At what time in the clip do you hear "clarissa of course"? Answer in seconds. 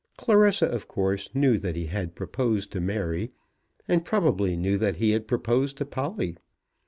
0.17-1.29